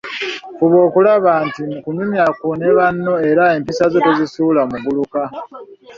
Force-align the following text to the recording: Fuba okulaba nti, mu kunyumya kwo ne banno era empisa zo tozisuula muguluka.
Fuba 0.57 0.77
okulaba 0.87 1.31
nti, 1.47 1.61
mu 1.71 1.77
kunyumya 1.83 2.25
kwo 2.39 2.51
ne 2.59 2.69
banno 2.77 3.13
era 3.29 3.43
empisa 3.57 3.85
zo 3.93 3.99
tozisuula 4.05 4.61
muguluka. 4.71 5.21